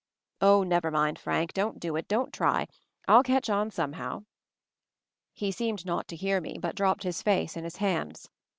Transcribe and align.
"Oh, 0.41 0.63
never 0.63 0.89
mind, 0.89 1.19
Frank; 1.19 1.53
don't 1.53 1.79
do 1.79 1.95
it; 1.95 2.07
don't 2.07 2.33
try, 2.33 2.67
I'll 3.07 3.21
catch 3.21 3.51
on 3.51 3.69
somehow." 3.69 4.23
He 5.31 5.51
seemed 5.51 5.85
not 5.85 6.07
to 6.07 6.15
hear 6.15 6.41
me; 6.41 6.57
but 6.59 6.73
dropped 6.75 7.03
his 7.03 7.21
face 7.21 7.55
in 7.55 7.65
his 7.65 7.75
hands. 7.75 8.27